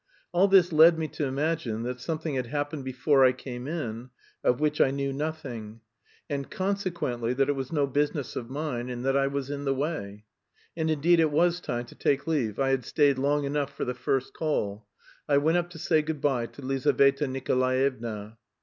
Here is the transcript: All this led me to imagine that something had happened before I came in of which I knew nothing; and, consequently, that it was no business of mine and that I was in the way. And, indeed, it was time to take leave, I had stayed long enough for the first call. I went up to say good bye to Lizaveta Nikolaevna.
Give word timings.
All 0.31 0.47
this 0.47 0.73
led 0.73 0.97
me 0.97 1.07
to 1.09 1.25
imagine 1.25 1.83
that 1.83 2.01
something 2.01 2.33
had 2.33 2.47
happened 2.47 2.83
before 2.83 3.23
I 3.23 3.33
came 3.33 3.67
in 3.67 4.09
of 4.43 4.59
which 4.59 4.81
I 4.81 4.89
knew 4.89 5.13
nothing; 5.13 5.81
and, 6.27 6.49
consequently, 6.49 7.35
that 7.35 7.49
it 7.49 7.55
was 7.55 7.71
no 7.71 7.85
business 7.85 8.35
of 8.35 8.49
mine 8.49 8.89
and 8.89 9.05
that 9.05 9.15
I 9.15 9.27
was 9.27 9.51
in 9.51 9.63
the 9.63 9.75
way. 9.75 10.25
And, 10.75 10.89
indeed, 10.89 11.19
it 11.19 11.29
was 11.29 11.59
time 11.59 11.85
to 11.85 11.93
take 11.93 12.25
leave, 12.25 12.57
I 12.59 12.69
had 12.69 12.83
stayed 12.83 13.19
long 13.19 13.43
enough 13.43 13.75
for 13.77 13.85
the 13.85 13.93
first 13.93 14.33
call. 14.33 14.87
I 15.29 15.37
went 15.37 15.59
up 15.59 15.69
to 15.69 15.77
say 15.77 16.01
good 16.01 16.19
bye 16.19 16.47
to 16.47 16.63
Lizaveta 16.65 17.27
Nikolaevna. 17.27 18.39